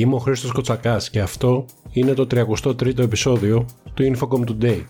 [0.00, 3.64] Είμαι ο Χρήστος Κοτσακάς και αυτό είναι το 33ο επεισόδιο
[3.94, 4.80] του Infocom Today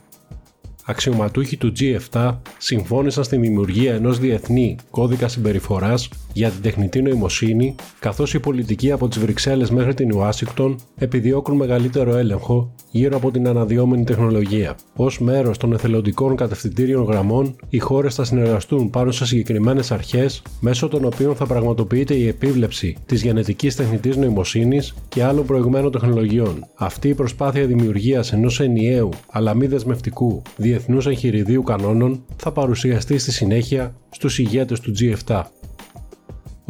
[0.90, 8.34] αξιωματούχοι του G7 συμφώνησαν στη δημιουργία ενός διεθνή κώδικα συμπεριφοράς για την τεχνητή νοημοσύνη, καθώς
[8.34, 14.04] οι πολιτικοί από τις Βρυξέλλες μέχρι την Ουάσιγκτον επιδιώκουν μεγαλύτερο έλεγχο γύρω από την αναδυόμενη
[14.04, 14.76] τεχνολογία.
[14.96, 20.88] Ω μέρος των εθελοντικών κατευθυντήριων γραμμών, οι χώρες θα συνεργαστούν πάνω σε συγκεκριμένες αρχές, μέσω
[20.88, 26.66] των οποίων θα πραγματοποιείται η επίβλεψη της γενετικής τεχνητής νοημοσύνης και άλλων προηγμένων τεχνολογιών.
[26.74, 30.42] Αυτή η προσπάθεια δημιουργίας ενός ενιαίου αλλά μη δεσμευτικού
[30.80, 35.42] διεθνούς εγχειριδίου κανόνων θα παρουσιαστεί στη συνέχεια στους ηγέτες του G7.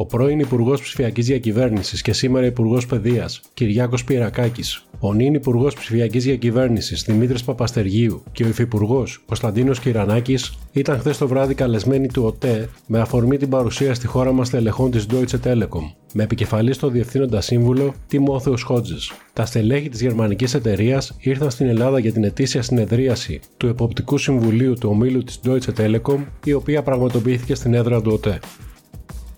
[0.01, 6.23] Ο πρώην Υπουργός Ψηφιακής Διακυβέρνησης και σήμερα Υπουργός Παιδείας, Κυριάκος Πυρακάκης, ο νυν Υπουργός Ψηφιακής
[6.23, 12.69] Διακυβέρνησης Δημήτρης Παπαστεργίου και ο Υφυπουργός Κωνσταντίνος Κυρανάκης ήταν χθες το βράδυ καλεσμένοι του ΟΤΕ
[12.87, 17.41] με αφορμή την παρουσία στη χώρα μας τελεχών της Deutsche Telekom, με επικεφαλής στο διευθύνοντα
[17.41, 18.95] σύμβουλο Τιμόθεος Χότζε.
[19.33, 24.73] Τα στελέχη της γερμανικής εταιρείας ήρθαν στην Ελλάδα για την ετήσια συνεδρίαση του Εποπτικού Συμβουλίου
[24.73, 28.39] του ομίλου της Deutsche Telekom, η οποία πραγματοποιήθηκε στην έδρα του ΟΤΕ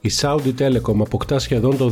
[0.06, 1.92] η Saudi Telecom αποκτά σχεδόν το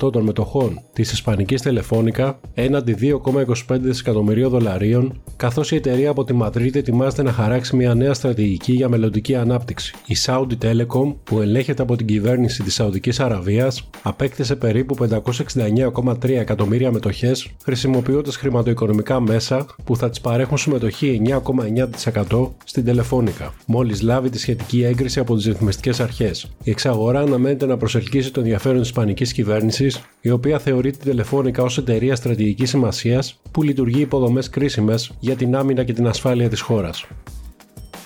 [0.00, 6.32] 10% των μετοχών της Ισπανικής Τελεφώνικα έναντι 2,25 δισεκατομμυρίων δολαρίων, καθώς η εταιρεία από τη
[6.32, 9.94] Μαδρίτη ετοιμάζεται να χαράξει μια νέα στρατηγική για μελλοντική ανάπτυξη.
[10.06, 16.92] Η Saudi Telecom, που ελέγχεται από την κυβέρνηση της Σαουδικής Αραβίας, απέκτησε περίπου 569,3 εκατομμύρια
[16.92, 21.20] μετοχές, χρησιμοποιώντας χρηματοοικονομικά μέσα που θα τη παρέχουν συμμετοχή
[22.28, 26.50] 9,9% στην Τελεφώνικα, μόλις λάβει τη σχετική έγκριση από τις ρυθμιστικές αρχές.
[26.62, 31.62] Η εξαγορά αναμένεται να προσελκύσει το ενδιαφέρον της Ισπανικής κυβέρνησης, η οποία θεωρεί την Τελεφώνικα
[31.62, 36.60] ως εταιρεία στρατηγικής σημασίας που λειτουργεί υποδομές κρίσιμες για την άμυνα και την ασφάλεια της
[36.60, 37.06] χώρας.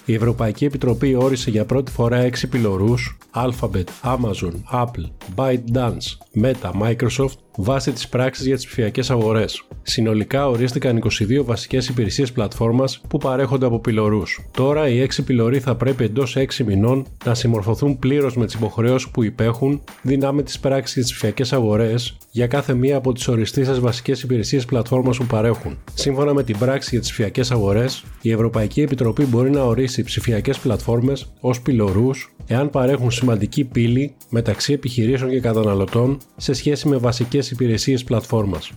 [0.05, 6.07] Η Ευρωπαϊκή Επιτροπή όρισε για πρώτη φορά 6 πυλωρούς Alphabet, Amazon, Apple, ByteDance,
[6.43, 9.65] Meta, Microsoft βάσει της πράξης για τις ψηφιακές αγορές.
[9.83, 14.41] Συνολικά ορίστηκαν 22 βασικές υπηρεσίες πλατφόρμας που παρέχονται από πυλωρούς.
[14.51, 19.11] Τώρα οι 6 πυλωροί θα πρέπει εντός 6 μηνών να συμμορφωθούν πλήρως με τις υποχρεώσεις
[19.11, 23.73] που υπέχουν δυνάμει της πράξης για τις ψηφιακές αγορές για κάθε μία από τις οριστήσει
[23.73, 25.79] βασικές υπηρεσίες πλατφόρμας που παρέχουν.
[25.95, 30.59] Σύμφωνα με την πράξη για τις ψηφιακές αγορές, η Ευρωπαϊκή Επιτροπή μπορεί να ορίσει ψηφιακές
[30.59, 37.51] πλατφόρμες ως πυλωρούς εάν παρέχουν σημαντική πύλη μεταξύ επιχειρήσεων και καταναλωτών σε σχέση με βασικές
[37.51, 38.71] υπηρεσίες πλατφόρμας.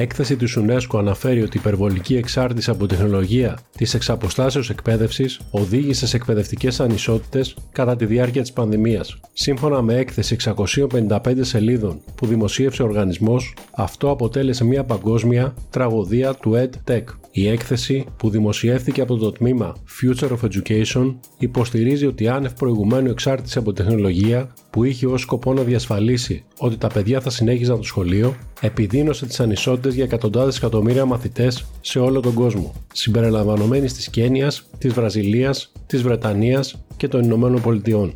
[0.00, 6.16] Έκθεση του UNESCO αναφέρει ότι η υπερβολική εξάρτηση από τεχνολογία της εξαποστάσεως εκπαίδευσης οδήγησε σε
[6.16, 9.20] εκπαιδευτικές ανισότητες κατά τη διάρκεια της πανδημίας.
[9.32, 16.52] Σύμφωνα με έκθεση 655 σελίδων που δημοσίευσε ο οργανισμός, αυτό αποτέλεσε μια παγκόσμια τραγωδία του
[16.56, 17.04] EdTech.
[17.30, 23.58] Η έκθεση, που δημοσιεύθηκε από το τμήμα Future of Education, υποστηρίζει ότι άνευ προηγουμένου εξάρτηση
[23.58, 28.36] από τεχνολογία που είχε ως σκοπό να διασφαλίσει ότι τα παιδιά θα συνέχιζαν το σχολείο,
[28.60, 34.92] επιδίνωσε τις ανισότητες για εκατοντάδες εκατομμύρια μαθητές σε όλο τον κόσμο, συμπεριλαμβανομένης της Κένιας, της
[34.92, 38.14] Βραζιλίας, της Βρετανίας και των Ηνωμένων Πολιτειών.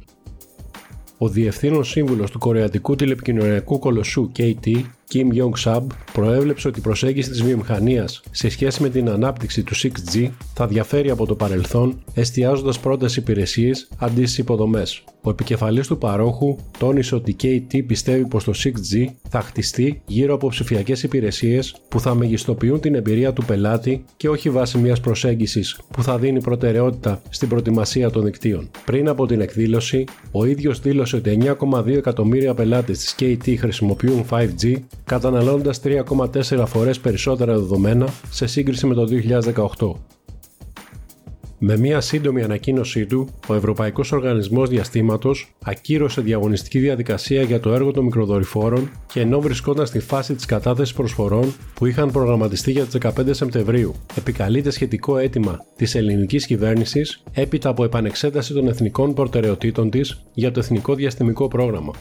[1.18, 7.42] Ο διευθύνων σύμβουλος του κορεατικού τηλεπικοινωνιακού κολοσσού KT, Kim Jong-sab, προέβλεψε ότι η προσέγγιση της
[7.42, 13.16] βιομηχανίας σε σχέση με την ανάπτυξη του 6G θα διαφέρει από το παρελθόν, εστιάζοντας πρώτες
[13.16, 15.04] υπηρεσίες αντί στις υποδομές.
[15.24, 20.34] Ο επικεφαλής του παρόχου τόνισε ότι η KT πιστεύει πως το 6G θα χτιστεί γύρω
[20.34, 25.80] από ψηφιακές υπηρεσίες που θα μεγιστοποιούν την εμπειρία του πελάτη και όχι βάσει μιας προσέγγισης
[25.90, 28.70] που θα δίνει προτεραιότητα στην προετοιμασία των δικτύων.
[28.84, 34.74] Πριν από την εκδήλωση, ο ίδιος δήλωσε ότι 9,2 εκατομμύρια πελάτες της KT χρησιμοποιούν 5G,
[35.12, 39.08] καταναλώνοντας 3,4 φορές περισσότερα δεδομένα σε σύγκριση με το
[39.78, 39.92] 2018.
[41.58, 47.90] Με μια σύντομη ανακοίνωσή του, ο Ευρωπαϊκός Οργανισμός Διαστήματος ακύρωσε διαγωνιστική διαδικασία για το έργο
[47.90, 52.98] των μικροδορυφόρων και ενώ βρισκόταν στη φάση της κατάθεσης προσφορών που είχαν προγραμματιστεί για τις
[53.02, 60.24] 15 Σεπτεμβρίου, επικαλείται σχετικό αίτημα της ελληνικής κυβέρνησης έπειτα από επανεξέταση των εθνικών προτεραιοτήτων της
[60.34, 61.92] για το Εθνικό Διαστημικό Πρόγραμμα.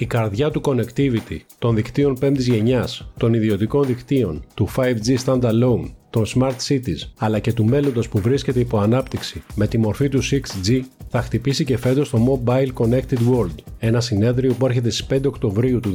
[0.00, 6.24] Η καρδιά του connectivity των δικτύων 5ης γενιάς, των ιδιωτικών δικτύων, του 5G standalone των
[6.34, 10.80] Smart Cities αλλά και του μέλλοντος που βρίσκεται υπό ανάπτυξη με τη μορφή του 6G
[11.08, 15.80] θα χτυπήσει και φέτος το Mobile Connected World, ένα συνέδριο που έρχεται στις 5 Οκτωβρίου
[15.80, 15.92] του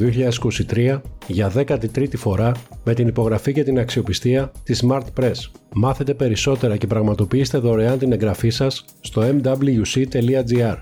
[0.74, 2.52] 2023 για 13η φορά
[2.84, 5.36] με την υπογραφή και την αξιοπιστία της Smart Press.
[5.74, 10.76] Μάθετε περισσότερα και πραγματοποιήστε δωρεάν την εγγραφή σας στο mwc.gr.